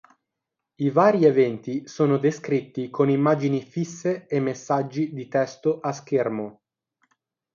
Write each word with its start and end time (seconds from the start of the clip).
I 0.79 0.89
vari 0.89 1.23
eventi 1.25 1.87
sono 1.87 2.17
descritti 2.17 2.89
con 2.89 3.11
immagini 3.11 3.61
fisse 3.61 4.25
e 4.25 4.39
messaggi 4.39 5.13
di 5.13 5.27
testo 5.27 5.79
a 5.79 5.91
schermo. 5.91 6.61